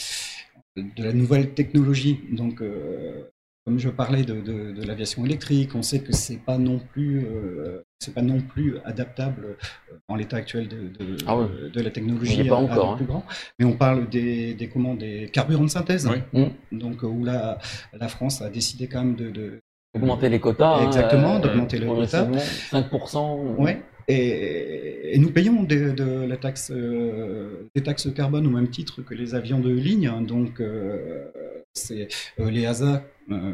[0.76, 2.20] de la nouvelle technologie.
[2.32, 3.24] Donc, euh,
[3.66, 7.26] comme je parlais de, de, de l'aviation électrique, on sait que c'est pas non plus,
[7.26, 9.44] euh, c'est pas non plus adaptable
[9.92, 11.46] euh, en l'état actuel de, de, Ah ouais.
[11.72, 12.42] de la technologie.
[12.44, 12.96] Pas à- encore, hein.
[12.96, 13.24] plus grand.
[13.58, 16.08] Mais on parle des, des, comment, des carburants de synthèse.
[16.34, 16.46] Oui.
[16.72, 17.58] Donc, euh, où la,
[17.92, 19.60] la France a décidé quand même de, de
[19.94, 20.76] Augmenter les quotas.
[20.78, 22.22] hein, Exactement, euh, d'augmenter les quotas.
[22.24, 23.56] progressivement, 5%.
[23.58, 23.82] Ouais.
[24.10, 29.02] Et, et nous payons de, de la taxe, euh, des taxes carbone au même titre
[29.02, 30.06] que les avions de ligne.
[30.08, 30.20] hein.
[30.22, 31.30] Donc, euh,
[31.74, 32.08] c'est
[32.40, 33.52] euh, les ASA euh,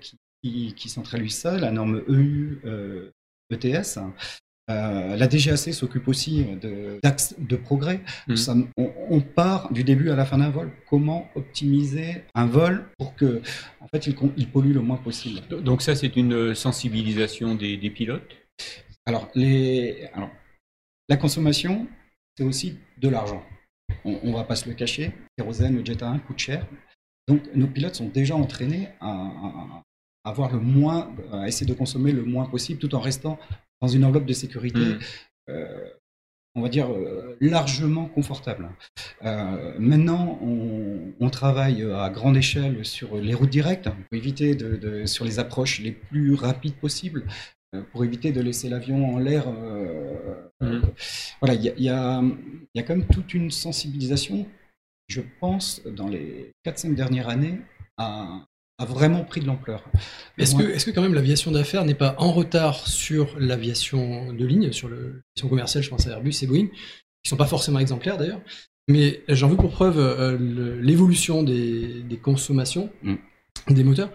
[0.00, 2.58] qui, qui, qui centralisent ça, la norme EU
[3.50, 3.98] ETS.
[4.68, 8.00] Euh, la DGAC s'occupe aussi de- d'axes de progrès.
[8.26, 8.36] Mhm.
[8.36, 10.70] Ça- on, on part du début à la fin d'un vol.
[10.90, 13.40] Comment optimiser un vol pour que,
[13.80, 15.40] en fait, il, pollue le moins possible?
[15.62, 18.36] Donc ça, c'est une sensibilisation des, des pilotes?
[19.06, 20.08] Alors, les...
[20.14, 20.30] Alors,
[21.08, 21.86] la consommation,
[22.36, 23.42] c'est aussi de l'argent.
[24.04, 25.06] On, on va pas se le cacher.
[25.38, 26.66] Le kérosène, le jet A1 coûte cher.
[27.28, 29.82] Donc, nos pilotes sont déjà entraînés à, à-
[30.24, 33.38] à avoir le moins, à essayer de consommer le moins possible, tout en restant
[33.80, 34.98] dans une enveloppe de sécurité, Mm.
[35.50, 35.88] euh,
[36.56, 38.70] on va dire euh, largement confortable.
[39.22, 44.74] Euh, maintenant, on, on travaille à grande échelle sur les routes directes pour éviter de,
[44.76, 47.24] de- sur les approches les plus rapides possibles
[47.92, 49.44] pour éviter de laisser l'avion en l'air.
[49.48, 50.80] euh, Mhm.
[51.42, 52.22] Voilà, il y a,
[52.74, 54.46] y y quand même toute une sensibilisation,
[55.08, 57.58] je pense, dans les 4-5 dernières années,
[57.98, 58.46] a,
[58.78, 59.84] a vraiment pris de l'ampleur.
[60.38, 64.46] Est-ce que, est-ce que quand même l'aviation d'affaires n'est pas en retard sur l'aviation de
[64.46, 66.68] ligne, sur l'aviation commerciale, je pense à Airbus et Boeing,
[67.22, 68.40] qui sont pas forcément exemplaires d'ailleurs,
[68.88, 70.38] mais j'en veux pour preuve euh,
[70.80, 73.16] l'évolution des, des consommations Mm.
[73.70, 74.10] des moteurs.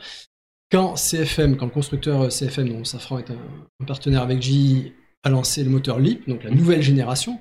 [0.71, 3.37] Quand CFM, quand le constructeur CFM, dont Safran est un,
[3.81, 7.39] un partenaire avec GE, a lancé le moteur LEAP, donc la nouvelle génération,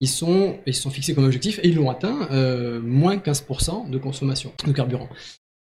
[0.00, 3.88] ils sont, ils se sont fixés comme objectif, et ils l'ont atteint, euh, moins 15%
[3.88, 5.08] de consommation de carburant.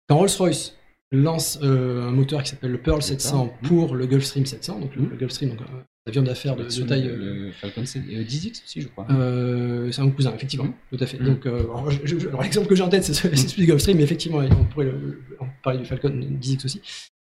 [0.09, 0.77] Quand Rolls-Royce
[1.13, 5.07] lance euh, un moteur qui s'appelle le Pearl 700 pour le Gulfstream 700, donc le,
[5.07, 7.05] le Gulfstream, donc un avion d'affaires de, de taille.
[7.05, 9.07] le, euh, le Falcon C- euh, 10X aussi, je crois.
[9.11, 11.19] euh, c'est un cousin, effectivement, tout à fait.
[11.19, 11.25] Mm.
[11.25, 11.89] Donc, euh, alors,
[12.29, 14.65] alors, l'exemple que j'ai en tête, c'est ce- c'est celui du Gulfstream, mais effectivement, on
[14.67, 15.21] pourrait le-
[15.63, 16.81] parler du Falcon 10X aussi.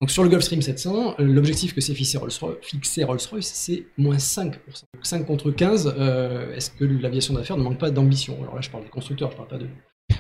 [0.01, 4.87] Donc, sur le Gulfstream 700, euh, l'objectif que s'est fixé Rolls-Royce, c'est moins 5%.
[4.93, 8.37] Donc, 5 contre 15, euh, est-ce que l'aviation d'affaires ne manque pas d'ambition?
[8.43, 9.67] Alors là, je parle des constructeurs, je parle pas de,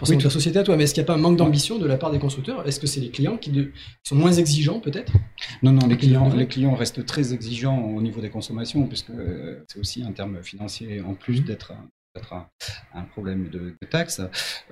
[0.09, 1.87] Oui, la société à toi, mais est-ce qu'il n'y a pas un manque d'ambition de
[1.87, 2.67] la part des constructeurs?
[2.67, 5.13] Est-ce que c'est les clients qui, de- sont moins exigeants, peut-être?
[5.63, 6.39] Non, non, les clients, Mhm.
[6.39, 9.13] les clients restent très exigeants au niveau des consommations, puisque
[9.69, 12.49] c'est aussi un terme financier en plus d'être un, d'être un,
[12.95, 14.21] un problème de, de taxes.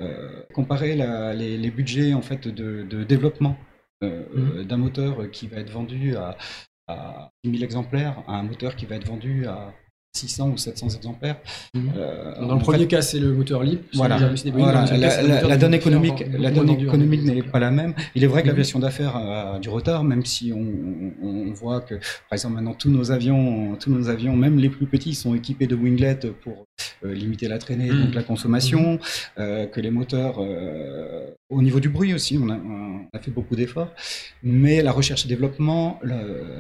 [0.01, 3.57] Euh, comparer la- les, les budgets en fait de, de développement
[4.03, 4.65] euh, Mhm.
[4.65, 6.37] d'un moteur qui va être vendu à,
[6.89, 9.73] à 10 000 exemplaires à un moteur qui va être vendu à
[10.15, 11.37] 600 ou 700 exemplaires.
[11.75, 11.91] Mhm.
[11.97, 13.83] euh, Dans le premier fait, cas, c'est le moteur libre.
[13.95, 17.95] Voilà, la, cas, donne économique, la donne économique n'est pas la même.
[18.15, 18.53] Il est vrai que Mhm.
[18.53, 20.59] l'aviation d'affaires a du retard, même si on,
[21.27, 24.69] on- on voit que, par exemple, maintenant tous nos avions, tous nos avions, même les
[24.69, 26.67] plus petits, sont équipés de winglets pour
[27.05, 28.05] euh, limiter la traînée, Mhm.
[28.05, 28.99] donc la consommation,
[29.39, 33.31] euh, que les moteurs, euh, au niveau du bruit aussi, on a, on a fait
[33.31, 33.93] beaucoup d'efforts,
[34.43, 35.99] mais la recherche et développement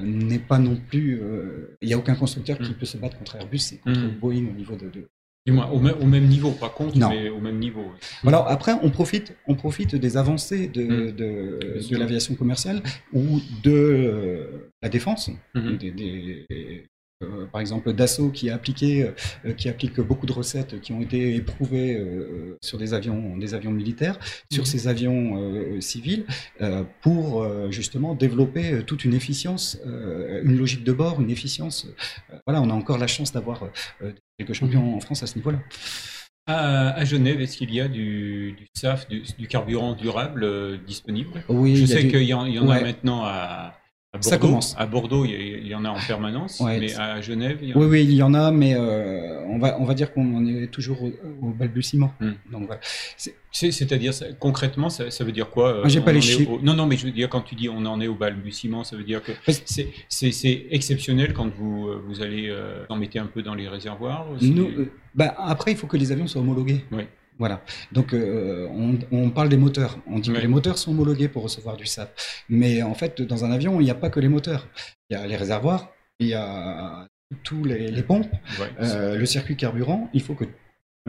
[0.02, 1.20] n'est pas non plus.
[1.22, 2.74] euh, Il n'y a aucun constructeur qui Mhm.
[2.76, 4.18] peut se battre contre Airbus et contre Mhm.
[4.20, 5.08] Boeing au niveau de, de,
[5.44, 7.08] Du moins, au, même- au même niveau, pas contre, Non.
[7.10, 7.84] mais au même niveau.
[8.24, 11.12] alors après, on profite, on profite des avancées de, Mm.
[11.12, 12.80] de, l'aviation commerciale
[13.12, 15.30] ou de euh, la défense.
[15.54, 15.76] Mhm.
[15.78, 16.46] Des- des-
[17.22, 19.10] euh, par exemple, Dassault qui a appliqué,
[19.44, 23.54] euh, qui applique beaucoup de recettes qui ont été éprouvées euh, sur des avions, des
[23.54, 24.18] avions militaires,
[24.52, 24.66] sur Mhm.
[24.66, 26.24] ces avions civils,
[27.00, 31.86] pour justement développer toute une efficience, une logique de bord, une efficience.
[32.46, 33.68] Voilà, on a encore la chance d'avoir
[34.38, 35.58] quelques champions en France à ce niveau-là.
[36.46, 41.44] À, à Genève, est-ce qu'il y a du, du SAF, du, du carburant durable disponible?
[41.48, 43.78] Oui, Je sais du- qu'il y en, il y en a maintenant à,
[44.14, 44.28] à Bordeaux.
[44.30, 44.74] Ça commence.
[44.78, 47.80] À Bordeaux, il y, en a en permanence, Ouais, mais à Genève, il y en
[47.80, 50.46] Oui, oui, il y en a, mais euh, on, va, on va dire qu'on en
[50.46, 52.12] est toujours au, au balbutiement.
[52.20, 52.32] Hmm.
[52.50, 52.80] Donc voilà.
[53.16, 56.50] C'est- C'est-à-dire, concrètement, ça, ça veut dire quoi euh, Ah, j'ai pas les chiffres.
[56.52, 58.84] au- Non, non, mais je veux dire, quand tu dis on en est au balbutiement,
[58.84, 59.32] ça veut dire que
[60.08, 64.26] c'est exceptionnel quand vous, euh, vous allez euh, en mettez un peu dans les réservoirs
[64.42, 66.84] Nous, euh, bah, après, il faut que les avions soient homologués.
[66.92, 67.04] Oui.
[67.38, 67.62] Voilà.
[67.92, 69.98] Donc, euh, on, on parle des moteurs.
[70.06, 72.44] On dit que les moteurs sont homologués pour recevoir du SAF.
[72.48, 74.68] Mais en fait, dans un avion, il n'y a pas que les moteurs.
[75.10, 75.90] Il y a les réservoirs,
[76.20, 77.06] il y a
[77.44, 78.26] tous les, les pompes,
[78.80, 80.08] euh, le circuit carburant.
[80.12, 80.44] Il faut que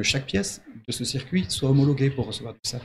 [0.01, 2.81] chaque pièce de ce circuit soit homologuée pour recevoir du SAF.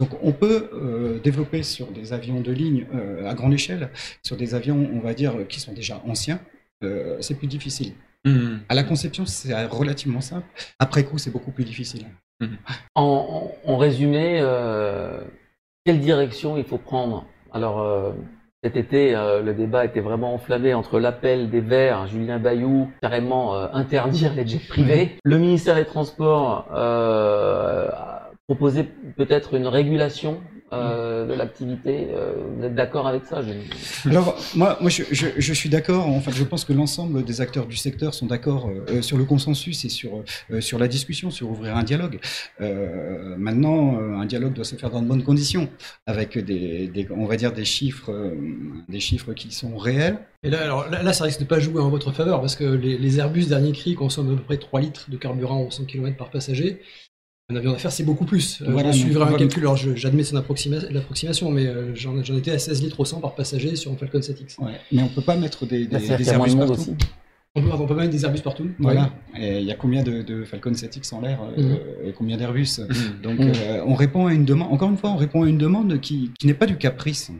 [0.00, 3.90] Donc, on peut euh, développer sur des avions de ligne euh, à grande échelle,
[4.22, 6.40] sur des avions, on va dire, qui sont déjà anciens.
[6.84, 7.92] euh, c'est plus difficile.
[8.24, 8.60] Mhm.
[8.68, 10.46] À la conception, c'est relativement simple.
[10.78, 12.06] Après coup, c'est beaucoup plus difficile.
[12.40, 12.56] Mhm.
[12.94, 15.20] En, en- en résumé, euh,
[15.84, 17.24] quelle direction il faut prendre?
[17.52, 18.12] Alors, euh,
[18.62, 23.54] cet été, euh, le débat était vraiment enflammé entre l'appel des Verts, Julien Bayou, carrément
[23.56, 25.16] euh, interdire les jets privés.
[25.24, 28.84] Le ministère des Transports euh, a proposé
[29.16, 30.40] peut-être une régulation
[30.72, 32.08] euh, de l'activité.
[32.10, 34.08] Euh, vous êtes d'accord avec ça je...
[34.08, 36.06] Alors, moi, moi je, je, je suis d'accord.
[36.06, 39.24] En fait, je pense que l'ensemble des acteurs du secteur sont d'accord euh, sur le
[39.24, 42.20] consensus et sur, euh, sur la discussion, sur ouvrir un dialogue.
[42.60, 45.68] Euh, maintenant, euh, un dialogue doit se faire dans de bonnes conditions,
[46.06, 48.34] avec des, des on va dire, des chiffres, euh,
[48.88, 50.18] des chiffres qui sont réels.
[50.42, 52.64] Et là, alors, là, là, ça risque de pas jouer en votre faveur parce que
[52.64, 55.84] les, les Airbus dernier cri consomment à peu près 3 litres de carburant au 100
[55.86, 56.80] km par passager.
[57.50, 58.60] Un avion d'affaires, c'est beaucoup plus.
[58.60, 62.18] Euh, Voilà, je donc, suivrai un calcul, alors j'admets son approxima- l'approximation, mais euh, j'en
[62.20, 64.60] étais à 16 litres au 100 par passager sur un Falcon 7X.
[64.62, 64.72] Ouais.
[64.92, 66.24] Mais on peut pas mettre des, Airbus
[66.56, 66.72] partout.
[66.72, 66.94] aussi.
[67.54, 68.68] On peut, on peut mettre des Airbus partout.
[68.78, 69.14] Voilà.
[69.34, 71.78] Et il y a combien de, de Falcon 7X en l'air euh, Mhm.
[72.08, 72.80] et combien d'Airbus
[73.22, 73.52] Donc, Mhm.
[73.56, 74.70] euh, on répond à une demande.
[74.70, 77.32] Encore une fois, on répond à une demande qui, qui n'est pas du caprice.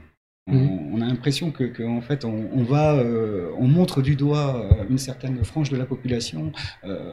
[0.51, 0.95] On, Mhm.
[0.95, 4.71] on a l'impression que, que, en fait, on, on va, euh, on montre du doigt
[4.89, 6.51] une certaine frange de la population.
[6.85, 7.13] Euh,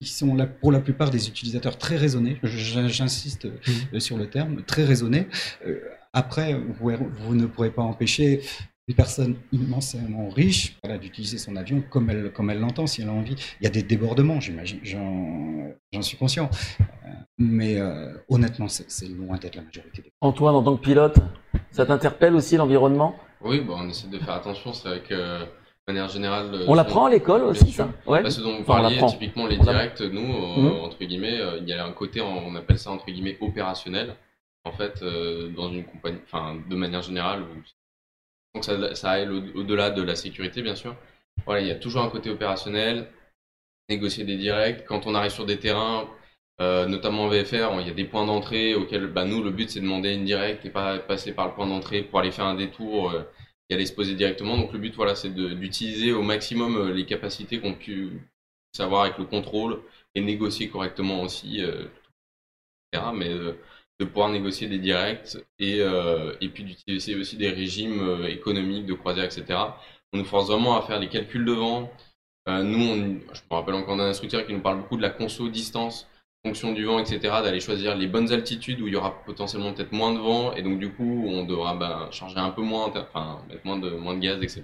[0.00, 4.62] qui sont là, pour la plupart des utilisateurs très raisonnés, j'insiste euh, sur le terme,
[4.62, 5.26] très raisonnés.
[5.66, 5.80] Euh,
[6.12, 8.42] après, vous, vous ne pourrez pas empêcher
[8.86, 13.08] une personne immensément riche voilà, d'utiliser son avion comme elle comme elle l'entend, si elle
[13.08, 13.36] a envie.
[13.60, 16.48] Il y a des débordements, j'imagine, j'en suis conscient.
[16.80, 16.84] Euh,
[17.36, 21.18] Mais euh, honnêtement, c'est loin d'être la majorité des Antoine, en tant que pilote,
[21.70, 23.16] ça t'interpelle aussi l'environnement?
[23.42, 24.72] Oui, bon, on essaie de faire attention.
[24.72, 25.44] C'est vrai que,
[25.88, 26.50] manière générale.
[26.68, 28.28] On ce l'apprend à l'école aussi, ça Ouais.
[28.30, 30.80] Ce dont vous on parliez, typiquement les On directs, nous, euh, Mhm.
[30.84, 34.14] entre guillemets, euh, il y a un côté, on appelle ça entre guillemets opérationnel.
[34.64, 37.42] En fait, euh, dans une compagnie, enfin, de manière générale,
[38.54, 40.94] donc ça, ça aille au- au-delà de la sécurité, bien sûr.
[41.46, 43.06] Voilà, il y a toujours un côté opérationnel,
[43.88, 44.84] négocier des directs.
[44.86, 46.06] Quand on arrive sur des terrains,
[46.60, 49.70] euh, notamment en VFR, il y a des points d'entrée auxquels, bah, nous, le but,
[49.70, 52.44] c'est de demander une directe et pas passer par le point d'entrée pour aller faire
[52.46, 53.22] un détour euh,
[53.68, 54.56] et aller se poser directement.
[54.56, 58.20] Donc le but, voilà, c'est d'utiliser au maximum euh, les capacités qu'on pu
[58.72, 59.80] savoir avec le contrôle
[60.14, 61.86] et négocier correctement aussi, euh,
[62.92, 63.10] etc.
[63.14, 63.54] Mais euh,
[64.00, 69.24] de pouvoir négocier des directs et, et puis d'utiliser aussi des régimes économiques de croisière,
[69.24, 69.58] etc.
[70.12, 71.90] On nous force vraiment à faire les calculs de vent.
[72.48, 75.10] Euh, nous, on, je me rappelle encore d'un instructeur qui nous parle beaucoup de la
[75.10, 76.08] conso distance,
[76.44, 77.20] fonction du vent, etc.
[77.42, 80.62] D'aller choisir les bonnes altitudes où il y aura potentiellement peut-être moins de vent et
[80.62, 84.14] donc du coup on devra ben, charger un peu moins, enfin mettre moins de moins
[84.14, 84.62] de gaz, etc.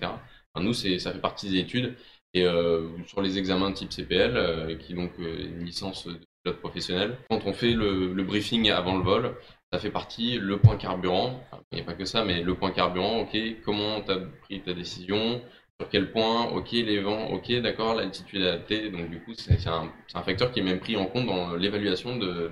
[0.55, 1.97] Enfin, nous, ça fait partie des études
[2.35, 6.19] et euh, sur les examens type CPL, euh, qui est donc euh, une licence de
[6.43, 9.37] pilote professionnel, quand on fait le, briefing avant le vol,
[9.73, 11.43] ça fait partie le point carburant.
[11.71, 13.21] Il n'y a pas que ça, mais le point carburant.
[13.21, 15.41] Ok, comment tu as pris ta décision
[15.81, 18.91] sur quel point, ok, les vents, ok, d'accord, l'altitude adaptée.
[18.91, 19.91] Donc, du coup, c'est un,
[20.23, 22.51] facteur qui est même pris en compte dans l'évaluation de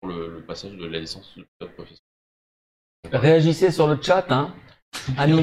[0.00, 2.00] pour le, le passage de la licence de pilote professionnel.
[3.12, 4.54] Réagissez sur le chat, hein.
[5.16, 5.38] Alors,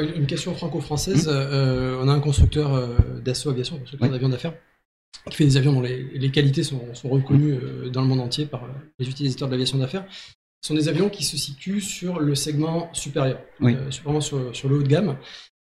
[0.00, 1.28] une question franco-française.
[1.28, 4.12] euh, on a un constructeur euh, d'assaut aviation, un constructeur Oui.
[4.14, 4.54] d'avions d'affaires,
[5.30, 8.20] qui fait des avions dont les, les qualités sont, sont reconnues euh, dans le monde
[8.20, 8.62] entier par
[8.98, 10.06] les utilisateurs de l'aviation d'affaires.
[10.62, 13.74] Ce sont des avions qui se situent sur le segment supérieur, Oui.
[13.74, 15.16] euh, sur- vraiment sur, sur le haut de gamme.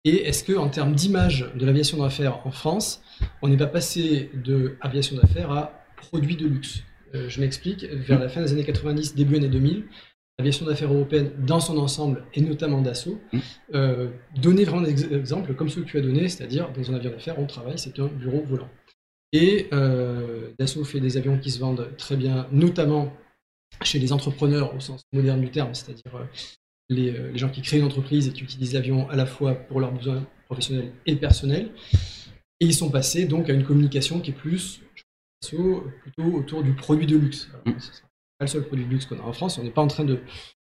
[0.05, 3.03] Et est-ce que, en termes d'image de l'aviation d'affaires en France,
[3.43, 6.83] on n'est pas passé de aviation d'affaires à produit de luxe?
[7.15, 7.85] Euh, Je m'explique.
[7.85, 9.85] Vers la fin des années 90, début années 2000,
[10.39, 13.39] l'aviation d'affaires européenne, dans son ensemble, et notamment Dassault, Mm.
[13.75, 14.09] euh,
[14.43, 17.11] donner vraiment des ex- exemples comme ceux que tu as donnés, c'est-à-dire dans un avion
[17.11, 18.69] d'affaires, on travaille, c'est un bureau volant.
[19.33, 23.13] Et euh, Dassault fait des avions qui se vendent très bien, notamment
[23.83, 26.13] chez les entrepreneurs au sens moderne du terme, c'est-à-dire
[26.89, 29.55] les, euh, les gens qui créent une entreprise et qui utilisent l'avion à la fois
[29.55, 31.71] pour leurs besoins professionnels et personnels.
[32.61, 34.81] Et ils sont passés donc à une communication qui est plus
[36.03, 37.49] plutôt autour du produit de luxe.
[37.53, 39.71] Alors, ce sera pas le seul produit de luxe qu'on a en France, on n'est
[39.71, 40.21] pas en train de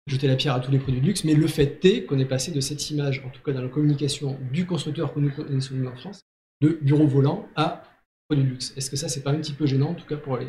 [0.07, 2.25] jeter la pierre à tous les produits de luxe, mais le fait est qu'on est
[2.25, 5.75] passé de cette image, en tout cas dans la communication du constructeur que nous connaissons
[5.87, 6.23] en France,
[6.61, 7.83] de bureau volant à
[8.37, 8.75] de luxe?
[8.77, 10.49] Est-ce que ça, c'est pas un petit peu gênant, en tout cas pour les,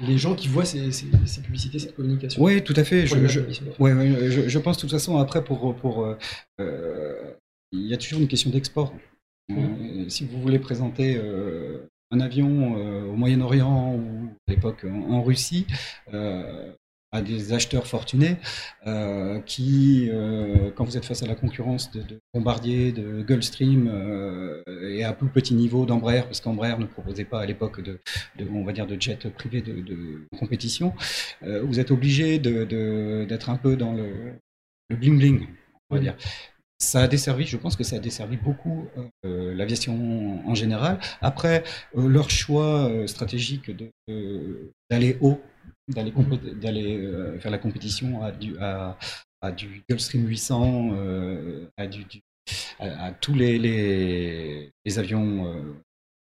[0.00, 2.42] les gens qui voient ces, ces- ces publicités, cette communication?
[2.42, 3.06] Oui, tout à fait.
[3.06, 5.74] Je, je- aviations d'affaires ouais, ouais, je, je pense de toute façon, après, pour.
[5.76, 6.16] pour euh,
[6.60, 7.32] euh,
[7.74, 8.92] il y a toujours une question d'export.
[9.50, 12.74] Euh, si vous voulez présenter euh, un avion
[13.10, 15.66] au Moyen-Orient ou à l'époque en, en Russie,
[17.12, 18.36] à des acheteurs fortunés
[18.86, 23.88] euh, qui, euh, quand vous êtes face à la concurrence de, de Bombardier, de Gulfstream
[23.92, 28.00] euh, et à plus petit niveau d'Embraer, parce qu'Embraer ne proposait pas à l'époque de,
[28.38, 30.94] de, on va dire, de jet privé de, de compétition,
[31.42, 34.32] vous êtes obligé d'être un peu dans le,
[34.88, 35.46] le bling bling,
[35.90, 36.16] on va dire.
[36.78, 38.88] ça a desservi, je pense que ça a desservi beaucoup
[39.24, 40.98] euh, l'aviation en général.
[41.20, 41.62] Après,
[41.96, 43.70] euh, leur choix euh, stratégique
[44.90, 45.40] d'aller haut,
[45.88, 48.96] d'aller, euh, faire la compétition à du, à,
[49.56, 52.04] du Gulfstream 800, euh, à, du,
[52.78, 55.74] à, tous les, les, avions, euh,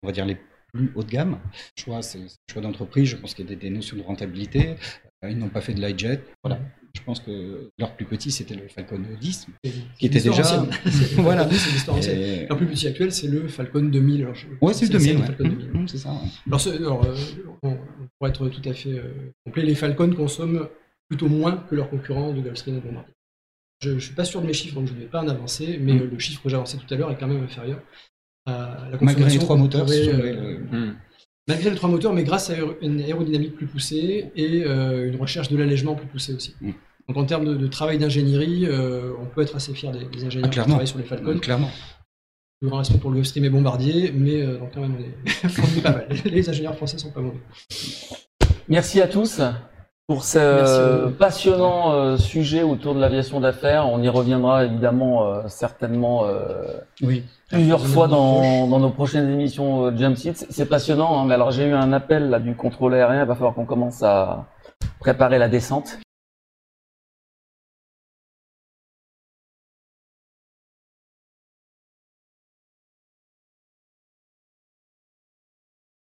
[0.03, 0.38] on va dire les
[0.72, 1.40] plus haut de gamme.
[1.79, 2.20] Choix, c'est
[2.51, 3.07] choix d'entreprise.
[3.07, 4.77] Je pense qu'il y a des, des notions de rentabilité.
[5.22, 6.22] Ils n'ont pas fait de l'iJet.
[6.44, 6.61] Voilà.
[6.94, 9.46] Je pense que leur plus petit, c'était le Falcon 10.
[9.64, 10.42] C'est- Qui était déjà-
[11.16, 11.48] Voilà.
[11.51, 12.18] C'est l'histoire ancienne.
[12.20, 14.22] Et- Leur plus petit actuel, c'est le Falcon 2000.
[14.22, 15.14] Alors, je- Ouais, c'est le 2000.
[15.14, 15.27] le ouais.
[15.27, 15.70] Falcon 2000.
[15.72, 16.11] Mmh, c'est ça.
[16.12, 16.18] ouais.
[16.46, 17.14] Alors, ce- alors, euh,
[17.62, 17.79] on-
[18.18, 20.68] pour être tout à fait euh, complet, les Falcons consomment
[21.09, 23.14] plutôt moins que leurs concurrents de Gulfstream et Bombardier.
[23.81, 25.79] Je ne suis pas sûr de mes chiffres, donc je ne vais pas en avancer,
[25.81, 26.11] mais Mm.
[26.12, 27.81] le chiffre que j'ai avancé tout à l'heure est quand même inférieur
[28.46, 28.53] à
[28.90, 30.96] la Malgré les consommation trois moteurs pourrait, euh, le- Hmm.
[31.48, 35.48] Malgré les trois moteurs, mais grâce à une aérodynamique plus poussée et euh, une recherche
[35.48, 36.54] de l'allègement plus poussée aussi.
[36.61, 36.72] Mm.
[37.08, 40.24] Donc en termes de, de travail d'ingénierie, euh, on peut être assez fier des, des
[40.26, 41.38] ingénieurs Ah, qui travaillent sur les Falcons.
[41.38, 41.70] Clairement.
[42.61, 45.44] Plus grand respect pour le Gulfstream et Bombardier, mais euh, donc quand même on est,
[45.58, 46.08] on est pas mal.
[46.26, 47.38] Les ingénieurs français sont pas mauvais.
[48.68, 49.40] Merci à tous
[50.08, 51.10] pour ce vous.
[51.10, 53.86] passionnant euh, sujet autour de l'aviation d'affaires.
[53.88, 56.62] On y reviendra évidemment euh, certainement euh,
[57.02, 57.24] Oui.
[57.50, 60.36] plusieurs fois dans, dans nos prochaines émissions euh, Jump Seat.
[60.38, 63.28] C'est- C'est passionnant, hein, mais alors j'ai eu un appel là, du contrôle aérien, il
[63.28, 64.46] va falloir qu'on commence à
[64.98, 65.98] préparer la descente.